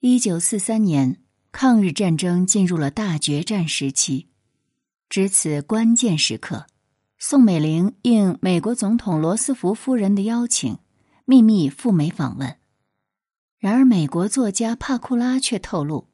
[0.00, 1.16] 一九四三年，
[1.50, 4.28] 抗日战争进入了大决战时期。
[5.08, 6.66] 值此关键时刻，
[7.18, 10.78] 宋美龄应美国总统罗斯福夫人的邀请，
[11.24, 12.58] 秘密赴美访问。
[13.58, 16.06] 然而，美国作家帕库拉却透露，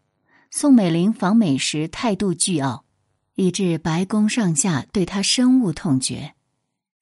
[0.50, 2.86] 宋美龄访美时态度倨傲，
[3.34, 6.32] 以致白宫上下对她深恶痛绝。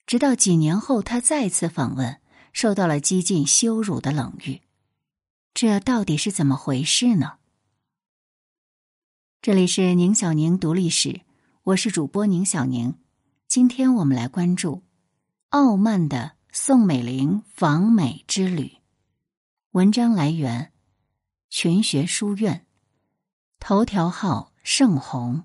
[0.04, 2.18] 直到几年后，他再次访问，
[2.52, 4.62] 受到了几近羞辱的冷遇。
[5.54, 7.38] 这到底是怎么回事呢？
[9.42, 11.20] 这里是宁小宁读历史，
[11.64, 12.94] 我是主播宁小宁。
[13.46, 14.82] 今天我们来关注
[15.50, 18.78] 傲慢的宋美龄访美之旅。
[19.72, 20.72] 文章来源
[21.50, 22.66] 群学书院，
[23.60, 25.44] 头条号盛红，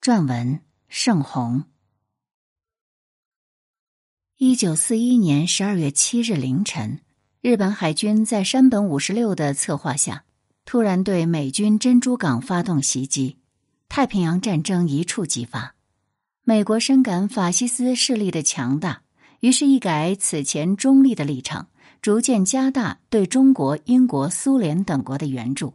[0.00, 1.64] 撰文盛红。
[4.38, 7.00] 一九四一年十二月七日凌晨。
[7.42, 10.24] 日本海军在山本五十六的策划下，
[10.66, 13.38] 突然对美军珍珠港发动袭击，
[13.88, 15.74] 太平洋战争一触即发。
[16.44, 19.00] 美国深感法西斯势力的强大，
[19.40, 21.68] 于是，一改此前中立的立场，
[22.02, 25.72] 逐渐加大对中国、英国、苏联等国的援助。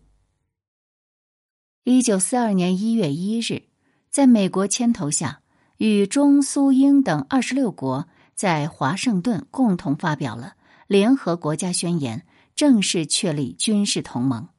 [1.83, 3.63] 一九四二年一月一日，
[4.11, 5.41] 在美国牵头下，
[5.77, 10.53] 与中、苏、英等二十六国在华盛顿共同发表了。
[10.87, 14.49] 联合国家宣言正式确立军事同盟。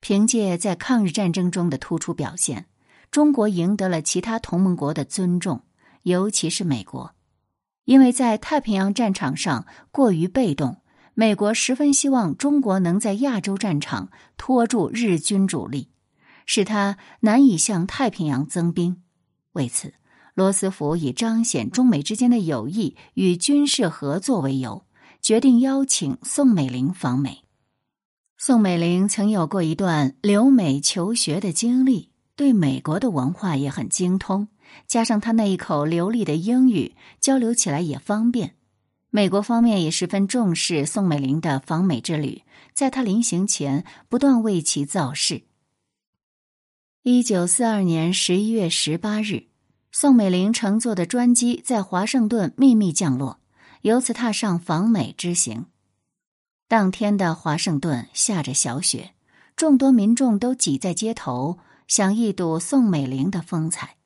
[0.00, 2.66] 凭借在抗日战争中的突出表现，
[3.10, 5.64] 中国赢得了其他同盟国的尊重，
[6.02, 7.14] 尤其是美国。
[7.84, 10.82] 因为在太平洋战场上过于被动，
[11.14, 15.88] 美国十分希望中国能在亚洲战场拖住日军主力，
[16.44, 19.02] 使他难以向太平洋增兵。
[19.52, 19.94] 为此，
[20.34, 24.84] 罗斯福以彰显中美之间的友谊与军事合作为由。
[25.20, 27.44] 决定邀请宋美龄访美。
[28.36, 34.48] 宋美龄曾有过一段留美求学的经历，对美国的文化也很精通，
[34.86, 38.54] 加上她那一口流利的英语，交流起来也方便。
[39.10, 42.42] 美国方面也十分重视宋美龄的访美之旅，
[42.74, 45.42] 在她临行前不断为其造势。
[47.02, 49.46] 一九四二年十一月十八日，
[49.90, 53.40] 宋美龄乘坐的专机在华盛顿秘密降落。
[53.82, 55.66] 由此踏上访美之行。
[56.68, 59.12] 当天的华盛顿下着小雪，
[59.56, 63.96] 众多民众都挤在街头，想一睹宋美龄的风采。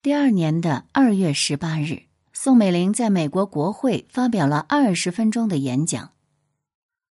[0.00, 6.12] 第二年的二月十八日，宋美龄在美国国会发表了二十分钟的演讲。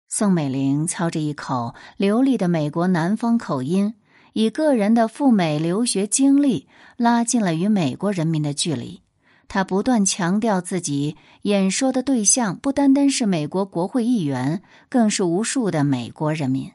[0.08, 3.96] 宋美龄操着一口流利的美国南方口音，
[4.32, 9.02] 以个人的赴美留学经历，拉近了与美国人民的距离。
[9.48, 16.72] 他不断强调，自己演说的对象不单单是美国国会议员，更是无数的美国人民。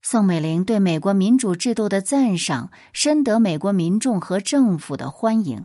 [0.00, 5.64] 宋美龄对美国民主制度的赞赏，深得美国民众和政府的欢迎。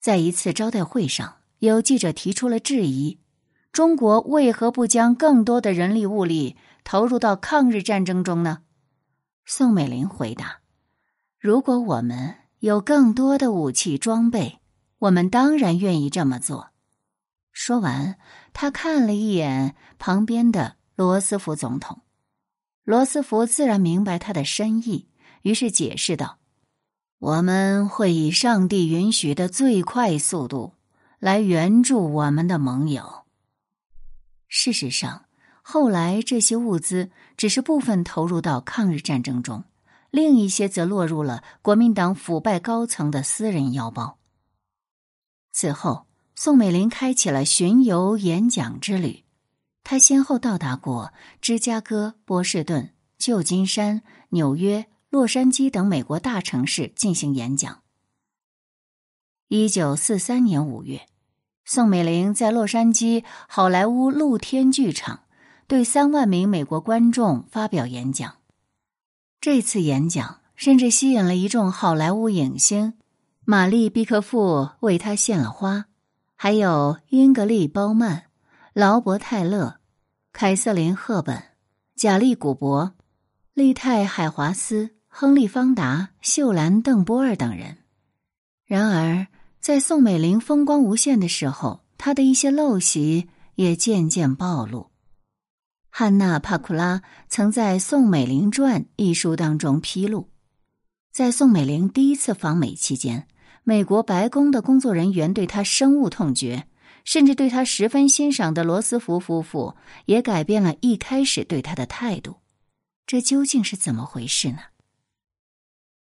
[0.00, 3.18] 在一次招待会上，有记者提出了质疑：
[3.72, 8.60] 中国为何不将更多的人力物力投入到抗日战争中呢？
[9.44, 10.60] 宋美龄回答
[11.38, 14.58] ：“如果我们……”有更多的武器装备，
[14.98, 16.70] 我们当然愿意这么做。
[17.52, 18.18] 说完，
[18.52, 22.02] 他看了一眼旁边的罗斯福总统，
[22.84, 25.08] 罗斯福自然明白他的深意，
[25.42, 26.38] 于是解释道
[27.18, 30.74] ：“我们会以上帝允许的最快速度
[31.20, 33.24] 来援助我们的盟友。”
[34.48, 35.26] 事实上，
[35.62, 39.64] 后来这些物资只是部分投入到抗日战争中。
[40.10, 44.18] 另一些则落入了国民党腐败高层的私人腰包。
[45.52, 49.24] 此后，宋美龄开启了巡游演讲之旅。
[49.82, 57.82] 她先后到达过芝加哥、波士顿、旧金山、纽约、洛杉矶等美国大城市进行演讲。
[59.48, 61.06] 一九四三年五月，
[61.64, 65.20] 宋美龄在洛杉矶好莱坞露天剧场
[65.66, 68.36] 对三万名美国观众发表演讲。
[69.50, 72.92] 这次演讲甚至吸引了一众好莱坞影星，
[73.46, 75.86] 玛丽·毕克夫为他献了花，
[76.36, 78.24] 还有英格丽·褒曼、
[78.74, 79.80] 劳勃·泰勒、
[80.34, 81.42] 凯瑟琳·赫本、
[81.96, 82.92] 贾利·古伯、
[83.54, 87.78] 丽泰·海华斯、亨利·方达、秀兰·邓波尔等人。
[88.66, 89.28] 然而，
[89.62, 94.90] 在宋美龄风光无限的时候，她的一些陋习也渐渐暴露。
[95.90, 100.28] 汉娜·帕库拉曾在《宋美龄传》一书当中披露，
[101.12, 103.26] 在宋美龄第一次访美期间，
[103.64, 106.68] 美国白宫的工作人员对她深恶痛绝，
[107.04, 109.74] 甚至对她十分欣赏的罗斯福夫妇
[110.04, 112.36] 也改变了一开始对他的态度。
[113.06, 114.58] 这究竟是怎么回事呢？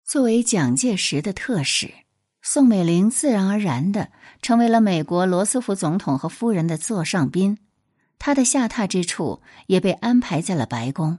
[0.04, 1.92] 作为蒋介石的特使，
[2.42, 4.10] 宋美龄自然而然的
[4.42, 7.58] 成为了美国罗斯福总统和夫人的座上宾，
[8.24, 11.18] 他的下榻之处也被安排在了白宫。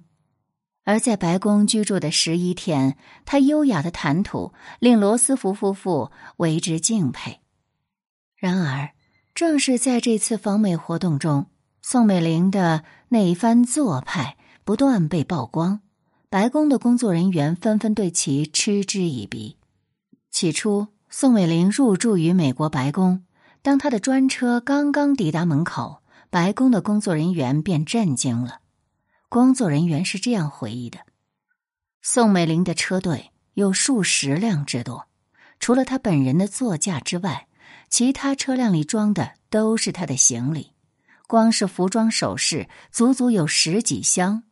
[0.86, 7.42] 而在白宫居住的十一天，他优雅的谈吐令罗斯福夫妇为之敬佩。
[8.36, 8.90] 然而，
[9.36, 11.46] 正是在这次访美活动中，
[11.80, 15.82] 宋美龄的那一番做派不断被曝光，
[16.32, 19.58] 白宫的工作人员纷纷对其嗤之以鼻。
[20.32, 23.24] 起初，宋美龄入住于美国白宫，
[23.62, 28.60] 当她的专车刚刚抵达门口，白宫的工作人员便震惊了。
[29.30, 31.00] 工作人员是这样回忆的：
[32.02, 35.08] 宋美龄的车队有数十辆之多，
[35.60, 37.48] 除了她本人的座驾之外，
[37.90, 40.72] 其他车辆里装的都是她的行李，
[41.28, 44.44] 光是服装首饰足足有十几箱。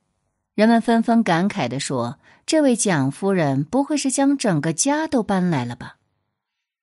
[0.55, 5.95] 人们纷纷感慨的说：“这位蒋夫人不会是将整个家都搬来了吧？”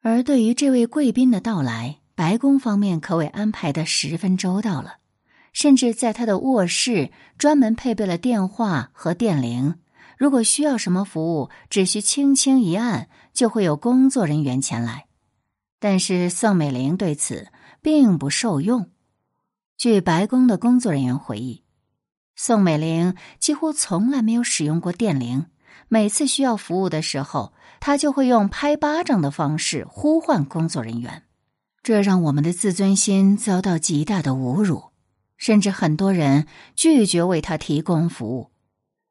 [0.02, 4.96] 而对于这位贵宾的到来，白宫方面可谓安排的十分周到了。
[5.54, 9.76] 甚至在他的卧室专门配备了电话和电铃，
[10.18, 15.06] 如果需要什么服务，只需轻轻一按，就会有工作人员前来。
[15.78, 17.48] 但是宋美龄对此
[17.80, 18.90] 并不受用。
[19.78, 21.64] 据白宫的工作人员回忆，
[22.36, 25.46] 宋美龄几乎从来没有使用过电铃，
[25.88, 31.22] 每次需要服务的时候，她就会用拍巴掌的方式呼唤工作人员，
[31.82, 34.90] 这让我们的自尊心遭到极大的侮辱。
[35.36, 36.46] 甚至很多人
[36.76, 38.50] 拒绝为他提供服务，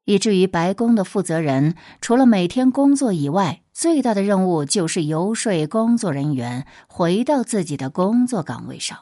[0.04, 8.96] 以至于白宫的负责人除了每天工作以外，最大的任务就是游说工作人员回到自己的工作岗位上。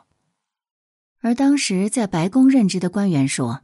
[1.21, 3.61] 而当时在白宫任职的官员说：“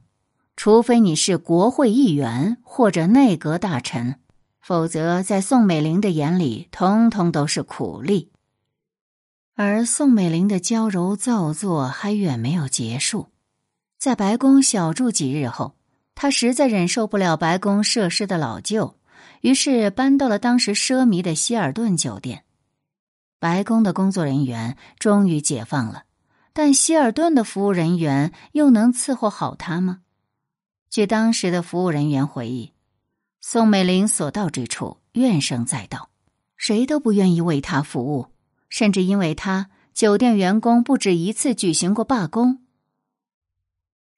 [0.57, 4.17] 除非你是国会议员或者内阁大臣，
[4.61, 8.31] 否则在宋美龄的眼里，通通都是苦力。”
[9.57, 13.29] 而宋美龄的娇柔造作还远没有结束。
[13.99, 15.77] 在白宫小住几日后，
[16.17, 18.97] 她实在忍受不了白宫设施的老旧，
[19.43, 22.43] 于是搬到了当时奢靡的希尔顿酒店。
[23.39, 26.03] 白宫的工作人员终于解放了，
[26.53, 30.01] 但希尔顿的服务人员又能伺候好他吗？
[30.91, 32.73] 据当时的服务人员回忆，
[33.41, 36.11] 宋美龄所到之处怨声载道，
[36.57, 38.27] 谁都不愿意为她服务，
[38.75, 42.59] 甚至因为他，酒店员工不止一次举行过罢工。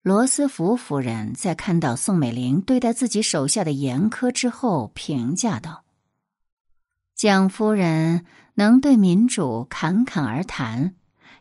[0.01, 5.85] 罗斯福夫人在看到宋美龄对待自己手下的严苛之后，评价道
[7.15, 8.25] ：“蒋夫人
[8.55, 10.95] 能对民主侃侃而谈，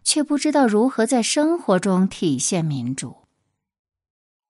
[0.03, 3.15] 却不知道如何在生活中体现民主。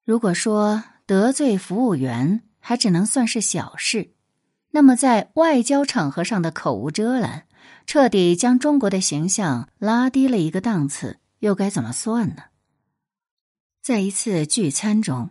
[0.03, 4.15] 如果说得罪服务员还只能算是小事，
[4.71, 7.45] 那么在外交场合上的口无遮拦，
[7.85, 12.44] 彻底将中国的形象拉低了一个档次，又该怎么算呢？”
[13.81, 15.29] 在一次聚餐中，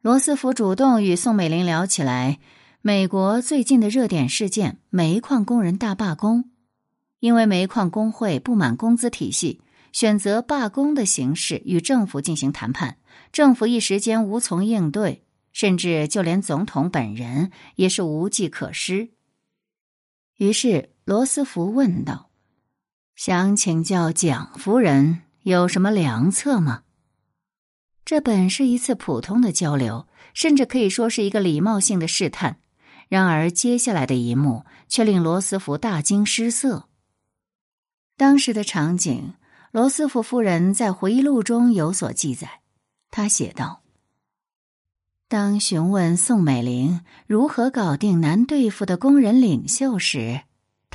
[0.00, 2.38] 罗斯福主动与宋美龄聊起来
[2.80, 6.50] 美国最近的热点事件——煤矿工人大罢工。
[7.18, 9.60] 因为煤矿工会不满工资体系，
[9.90, 12.98] 选择罢工的形式与政府进行谈判，
[13.32, 19.10] 政府一时间无从应对，甚至就连总统本人也是无计可施。
[20.36, 22.30] 于是罗斯福问道
[23.14, 26.82] ：“想请教蒋夫人有什么良策吗？”
[28.04, 32.58] 这本是一次普通的交流，甚至可以说是一个礼貌性的试探。
[33.08, 36.88] 然而，接下来的一幕却令罗斯福大惊失色。
[38.16, 39.34] 当时的场景，
[39.70, 42.62] 罗斯福夫人在回忆录中有所记载。
[43.12, 43.82] 他写道
[45.28, 50.42] ：“当询问宋美龄如何搞定难对付的工人领袖时，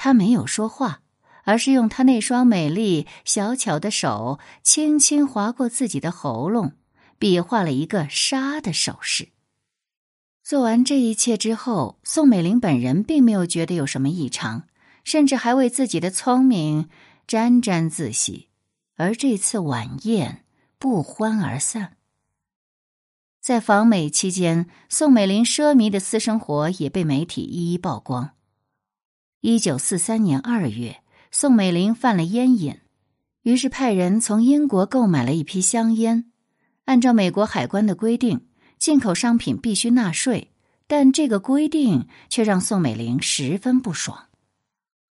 [0.04, 1.02] 他没有说话，
[1.44, 6.74] 而是用他那双美丽小巧的手轻轻划过自己的喉咙。”
[7.20, 9.30] 比划了一个杀的手势。
[10.44, 14.64] 做完这一切之后，宋美龄本人并没有觉得有什么异常，
[15.04, 16.90] 甚至还为自己的聪明
[17.28, 18.48] 沾沾自喜。
[18.96, 20.44] 而这次晚宴
[20.80, 21.98] 不欢而散。
[23.40, 28.32] 在访美期间，宋美龄奢靡的私生活也被媒体一一曝光。
[29.44, 32.78] 一九四三年二月，宋美龄犯了烟瘾，
[33.42, 36.32] 于是派人从英国购买了一批香烟。
[36.86, 38.46] 按照美国海关的规定，
[38.78, 40.52] 进口商品必须纳税，
[40.86, 44.28] 但这个规定却让宋美龄十分不爽。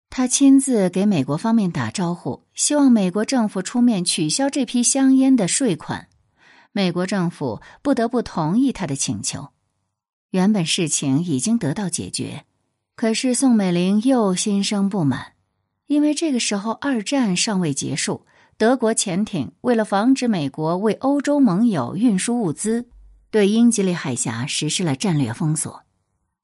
[0.10, 6.08] 他亲自给美国方面打招呼，希望美国政府出面取消这批香烟的税款。
[6.72, 9.50] 美国政府不得不同意他的请求。
[10.30, 12.46] 原本事情已经得到解决，
[12.96, 15.34] 可是宋美龄又心生不满，
[15.88, 18.26] 因为这个时候二战尚未结束，
[18.58, 22.88] 德国潜艇为了防止美国为欧洲盟友运输物资，
[23.32, 25.82] 对英吉利海峡实施了战略封锁。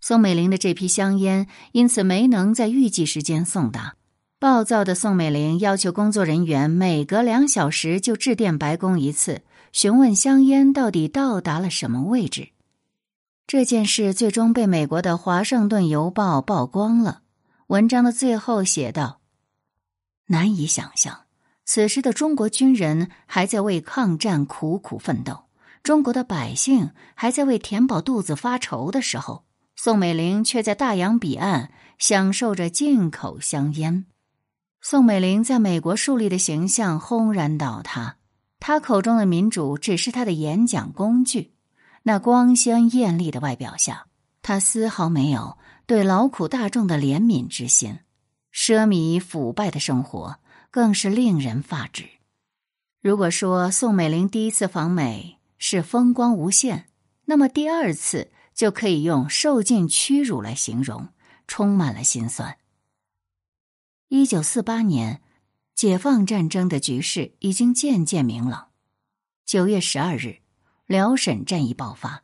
[0.02, 3.96] 宋美龄的这批香烟因此没能在预计时间送达。
[4.40, 9.42] 暴躁的宋美龄要求工作人员每隔两小时就致电白宫一次，
[9.72, 12.50] 询问香烟到底到达了什么位置。
[13.50, 17.24] 这件事最终被美国的《华盛顿邮报》曝光了。
[17.66, 19.22] 文章的最后写道
[20.30, 21.22] ：“难以想象，
[21.66, 25.46] 此时的中国军人还在为抗战苦苦奋斗，
[25.82, 34.06] 中国的百姓还在为填饱肚子发愁的时候，宋美龄却在大洋彼岸享受着进口香烟。
[34.80, 38.18] 宋美龄在美国树立的形象轰然倒塌，
[38.60, 41.56] 她口中的民主只是她的演讲工具。”
[42.10, 44.08] 那光鲜艳丽的外表下，
[44.42, 48.00] 他丝毫没有对劳苦大众的怜悯之心，
[48.52, 50.40] 奢靡腐败的生活
[50.72, 52.10] 更是令人发指。
[53.00, 56.88] 如果说宋美龄第一次访美是风光无限，
[57.26, 61.10] 那么第二次就可以用受尽屈辱来形容，
[61.46, 62.58] 充满了心酸。
[64.08, 65.22] 一九四八年，
[65.76, 68.70] 解放战争的局势已经渐渐明朗。
[69.46, 70.40] 九月十二日。
[70.90, 72.24] 辽沈战役爆发，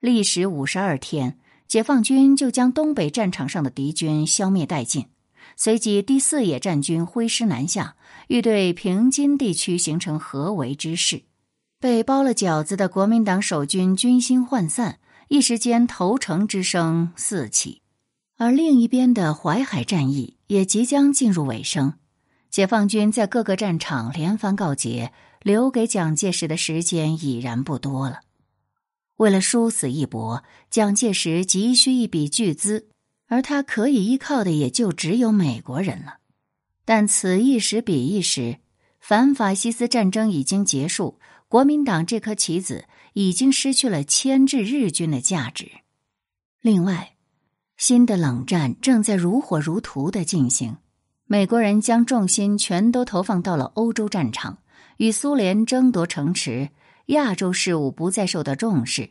[0.00, 1.38] 历时五十二天，
[1.68, 5.06] 解放军就将东北战场上的敌军消灭殆尽。
[5.54, 7.94] 随即，第四野战军挥师南下，
[8.26, 11.22] 欲对平津地区形成合围之势。
[11.78, 14.98] 被包了饺子的国民党守军军心涣散，
[15.28, 17.80] 一时间投诚之声四起。
[18.38, 21.92] 而另一边的淮海战役也即将进入尾声，
[22.50, 25.12] 解放军在各个战场连番告捷。
[25.42, 28.20] 留给蒋介石的时间已然不多了。
[29.16, 32.88] 为了殊死一搏，蒋介石急需一笔巨资，
[33.26, 36.18] 而他可以依靠的也就只有美国人了。
[36.84, 38.58] 但此一时彼一时，
[38.98, 41.18] 反法西斯战争已经结束，
[41.48, 45.70] 国民党这颗棋子已经失去了牵制日军的价值。
[46.60, 47.14] 另外，
[47.76, 50.78] 新的冷战正在如火如荼的进行，
[51.26, 54.58] 美国人将重心全都投放到了欧洲战场。
[55.00, 56.68] 与苏联争夺城池，
[57.06, 59.08] 亚洲事务不再受到重视。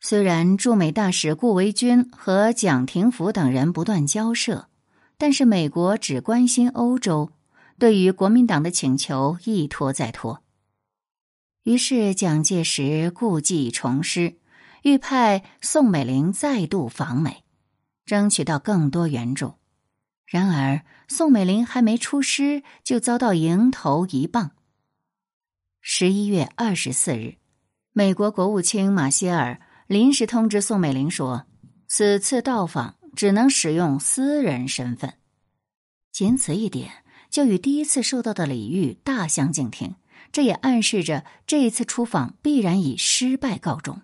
[0.00, 4.66] 虽然驻美大使顾维钧和蒋廷福等人不断交涉，
[5.16, 7.30] 但是美国只关心欧洲，
[7.78, 10.42] 对于国民党的请求一拖再拖。
[11.62, 14.34] 于是蒋介石故技重施，
[14.82, 17.44] 欲派宋美龄再度访美，
[18.04, 19.54] 争取到更多援助。
[20.26, 24.50] 然而宋美龄还没出师，就遭到迎头一棒。
[25.84, 27.38] 十一月二十四日，
[27.92, 31.44] 美国国务卿马歇尔临时通知宋美龄说
[31.88, 35.14] ：“此次到访只能使用私人身份。”
[36.12, 39.96] 仅此一点，就与第一次受到的礼遇大相径庭。
[40.30, 44.02] 这也暗示着这一次出访必然以失败告终。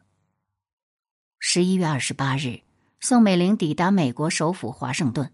[1.38, 2.62] 十一月二十八日，
[2.98, 5.32] 宋美龄抵达美国首府华盛顿，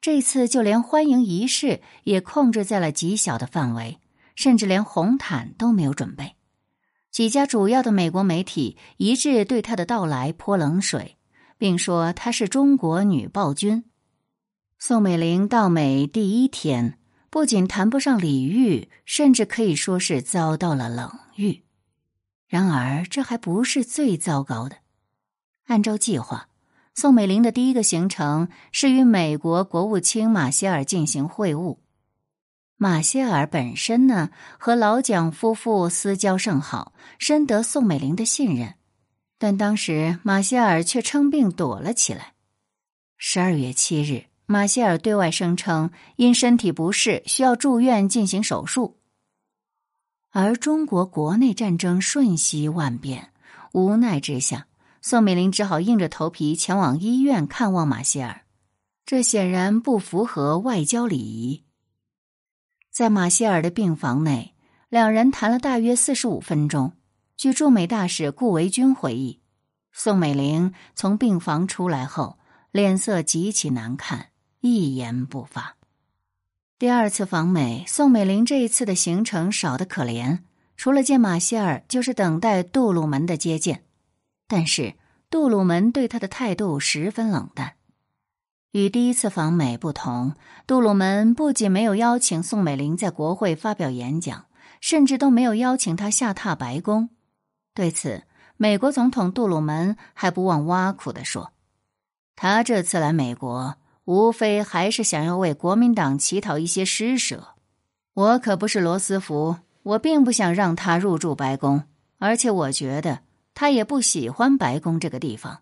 [0.00, 3.98] 这次就连欢迎仪式也控制在了极小的范围。
[4.36, 6.36] 甚至连红毯都没有准备，
[7.10, 11.16] 几家主要的美国媒体一致对他的到来泼冷水，
[11.58, 13.84] 并说她是中国女暴君。
[14.78, 16.98] 宋美龄到美第一天，
[17.30, 21.64] 不仅谈不上礼遇，甚至可以说是遭到了冷遇。
[22.46, 24.76] 然而，这还不是最糟糕的。
[25.64, 26.48] 按照计划，
[26.94, 31.78] 宋美龄的第一个行程是与美国国务卿马歇尔进行会晤。
[32.78, 38.74] 马歇尔本身呢，和老蒋夫妇私交甚好，深得宋美龄的信任。
[39.38, 42.34] 但当时马歇尔却称病躲了起来。
[43.16, 48.98] 十二月七日，马歇尔对外声称因身体不适需要住院进行手术。
[50.32, 53.32] 而中国国内战争瞬息万变，
[53.72, 54.66] 无奈之下，
[55.00, 58.42] 宋美龄只好硬着头皮前往医院看望马歇尔。
[59.06, 61.65] 这显然不符合外交礼仪。
[62.96, 64.54] 在马歇尔的病房内，
[64.88, 66.94] 两人谈了大约四十五分钟。
[67.36, 69.38] 据驻美大使顾维钧回忆，
[69.92, 72.38] 宋美龄从病房出来后，
[72.72, 74.28] 脸色极其难看，
[74.60, 75.76] 一言不发。
[76.78, 80.38] 第二次访美，宋美龄这一次的行程少得可怜，
[80.78, 83.84] 除了见马歇尔，就是等待杜鲁门的接见。
[84.48, 84.94] 但是
[85.28, 87.74] 杜鲁门对他的态度十分冷淡。
[88.76, 90.34] 与第一次访美不同，
[90.66, 94.44] 杜鲁门不仅没有邀请宋美龄在国会发表演讲，
[94.82, 97.08] 甚至都没有邀请她下榻白宫。
[97.72, 98.24] 对此，
[98.58, 101.52] 美国总统杜鲁门还不忘挖苦地说
[102.36, 107.54] ：“他这次来美国，无非还是想要为国民党乞讨一些施舍。
[108.12, 111.84] 我可不是罗斯福，我并不想让他入住白宫，
[112.18, 113.20] 而且我觉得
[113.54, 115.60] 他也不喜欢白宫这个地方。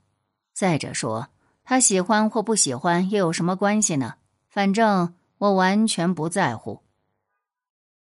[0.52, 1.28] 再者说。”
[1.64, 4.16] 他喜欢或不喜欢又有什么关系呢？
[4.49, 6.83] 反正我完全不在乎。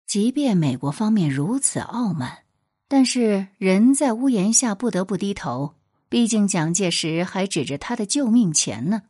[0.07, 2.40] 即便美国方面如此傲慢，
[2.88, 5.75] 但是人在屋檐下不得不低头。
[6.09, 9.04] 毕竟蒋介石还指着他的救命钱呢。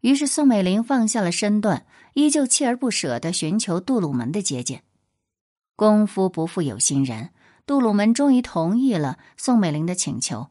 [0.00, 1.84] 于是宋美龄放下了身段，
[2.14, 4.82] 依旧锲而不舍的寻求杜鲁门的接见。
[5.76, 7.30] 功夫不负有心人，
[7.66, 10.48] 杜鲁门终于同意了宋美龄的请求。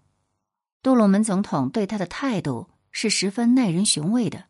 [0.83, 2.67] 杜鲁门总统对他的态度。
[2.91, 4.45] 是十分耐人寻味的，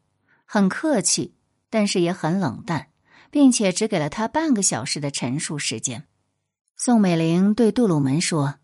[0.45, 1.35] 很客气，
[1.69, 2.87] 但是也很冷淡，
[3.29, 6.07] 并且只给了他半个小时的陈述时间。
[6.75, 8.55] 宋美龄对杜鲁门说：“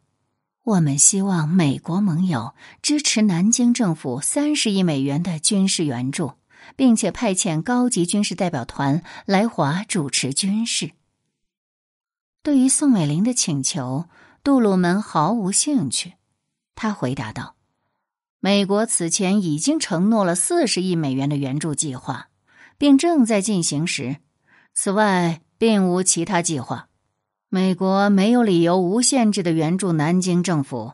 [0.65, 6.33] 我们希望美国盟友支持南京政府三十亿美元的军事援助，
[6.75, 10.91] 并且派遣高级军事代表团来华主持军事。”
[12.41, 14.05] 对于宋美龄的请求，
[14.41, 16.13] 杜鲁门毫无兴趣。
[16.75, 17.56] 他回答道。
[18.39, 22.29] 美国此前已经承诺了四十亿美元的援助计划，
[22.77, 24.17] 并正在进行时。
[24.73, 26.89] 此外，并无其他计划。
[27.49, 30.93] 美国没有理由无限制的援助南京政府。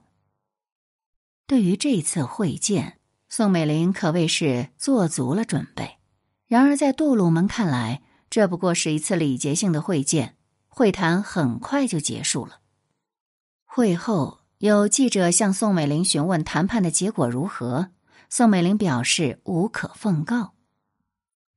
[1.45, 5.97] 对于这次会见，宋美龄可谓是做足了准备。
[6.47, 10.38] 然而，在杜鲁门看来，这不过是一次礼节性的会见，
[10.69, 12.59] 会谈很快就结束了。
[13.65, 14.42] 会后。
[14.63, 17.89] 有记者向宋美龄询问谈判的结果如何，
[18.29, 20.53] 宋美龄表示无可奉告。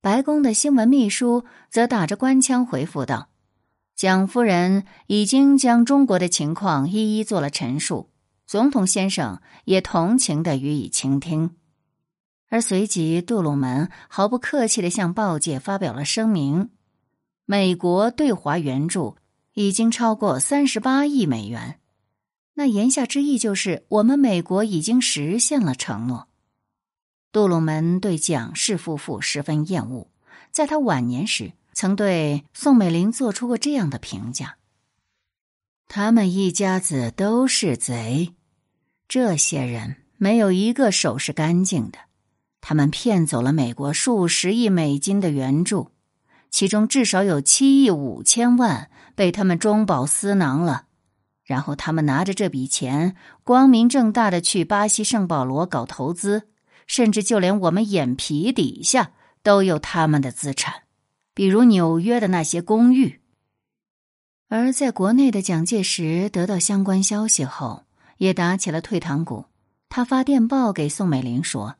[0.01, 3.29] 白宫的新闻秘书则打着官腔回复道
[3.95, 8.11] ：“蒋夫人已经将中国的情况一一做了陈述，
[8.45, 11.53] 总统先生也同情的予以倾听。”
[12.51, 16.71] 而随即，杜鲁门毫不客气的向报界发表了声明：
[17.45, 19.17] 美国对华援助
[19.54, 21.78] 已经超过三十八亿美元。
[22.58, 26.26] 那言下之意就是，我们美国已经实现了承诺。
[27.30, 30.08] 杜鲁门对蒋氏夫妇十分厌恶，
[30.50, 34.56] 在他晚年时曾对宋美龄做出过这样的评价
[35.86, 38.32] ：“他们一家子都是贼，
[39.06, 41.99] 这些人没有一个手是干净的。
[42.62, 45.90] 他们骗走了美国数十亿美金的援助，
[46.50, 50.84] 其中至少有七亿五千万被他们中饱私囊了。”
[51.47, 56.49] 然后他们拿着这笔钱，光明正大的去巴西圣保罗搞投资，
[56.89, 59.13] 甚至就连我们眼皮底下
[59.45, 60.82] 都有他们的资产，
[61.32, 63.21] 比如纽约的那些公寓。
[64.49, 67.85] 而在国内的蒋介石得到相关消息后，
[68.19, 69.45] 也打起了退堂鼓。
[69.89, 71.76] 他发电报给宋美龄说：“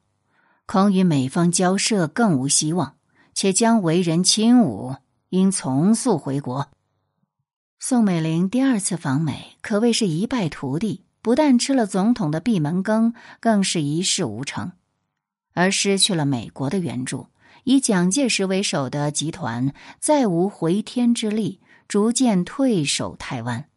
[0.65, 2.95] 恐与美方交涉更无希望，
[3.35, 4.95] 且将为人轻武，
[5.31, 6.69] 应从速回国。”
[7.79, 14.73] 宋美龄第二次访美可谓是一败涂地，不但吃了总统的闭门羹，更是一事无成，
[15.53, 17.29] 而失去了美国的援助。
[17.65, 23.69] 以蒋介石为首的集团再无回天之力，逐渐退守台湾。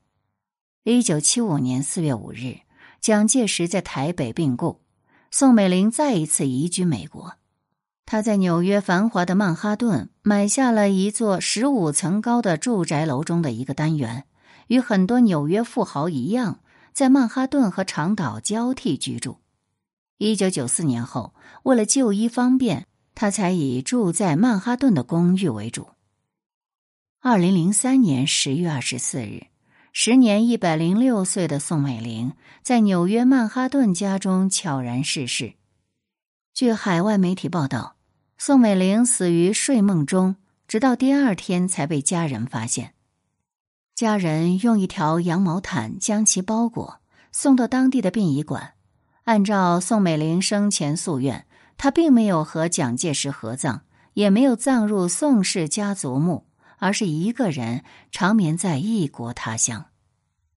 [0.83, 2.59] 一九七五年四月五日，
[3.01, 4.79] 蒋介石在台北病故，
[5.29, 7.35] 宋美龄再一次移居美国。
[8.12, 14.26] 他在纽约繁华的曼哈顿买下了一座十五层高的住宅楼中的一个单元，
[14.65, 16.60] 与很多纽约富豪一样，
[16.91, 19.38] 在曼哈顿和长岛交替居住。
[20.17, 25.89] 一九九四年后，为了就医方便，他才以住在曼哈顿的公寓为主。
[27.22, 29.45] 二零零三年十月二十四日，
[29.93, 35.54] 时年一百零六岁的宋美龄在纽约曼哈顿家中悄然逝世。
[36.56, 37.98] 据海外媒体报道。
[38.41, 42.93] 宋美龄死于睡梦中，直到第二天才被家人发现。
[43.93, 47.02] 家人用一条羊毛毯将其包裹，
[47.34, 48.75] 送到当地的殡仪馆。
[49.25, 51.45] 按照宋美龄生前夙愿，
[51.78, 53.82] 她并没有和蒋介石合葬，
[54.13, 56.45] 也没有葬入宋氏家族墓，
[56.78, 59.88] 而是一个人长眠在异国他乡。